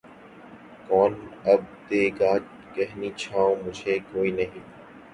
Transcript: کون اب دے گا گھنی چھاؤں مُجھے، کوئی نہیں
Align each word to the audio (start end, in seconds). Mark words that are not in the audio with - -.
کون 0.87 1.11
اب 1.51 1.61
دے 1.87 2.03
گا 2.19 2.31
گھنی 2.75 3.09
چھاؤں 3.19 3.55
مُجھے، 3.63 3.95
کوئی 4.09 4.31
نہیں 4.37 4.63